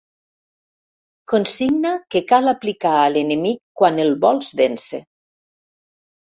[1.33, 5.03] Consigna que cal aplicar a l'enemic quan el vols vèncer.